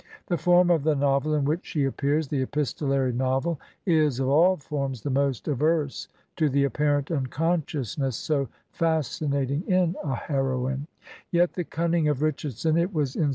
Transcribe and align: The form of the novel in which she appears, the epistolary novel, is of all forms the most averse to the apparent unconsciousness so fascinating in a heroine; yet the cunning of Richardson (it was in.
The 0.25 0.37
form 0.39 0.71
of 0.71 0.81
the 0.83 0.95
novel 0.95 1.35
in 1.35 1.45
which 1.45 1.63
she 1.63 1.85
appears, 1.85 2.27
the 2.29 2.41
epistolary 2.41 3.13
novel, 3.13 3.59
is 3.85 4.19
of 4.19 4.29
all 4.29 4.57
forms 4.57 5.01
the 5.03 5.11
most 5.11 5.47
averse 5.47 6.07
to 6.37 6.49
the 6.49 6.63
apparent 6.63 7.11
unconsciousness 7.11 8.15
so 8.15 8.49
fascinating 8.71 9.61
in 9.67 9.95
a 10.03 10.15
heroine; 10.15 10.87
yet 11.31 11.53
the 11.53 11.63
cunning 11.65 12.07
of 12.07 12.23
Richardson 12.23 12.77
(it 12.77 12.91
was 12.91 13.15
in. 13.15 13.29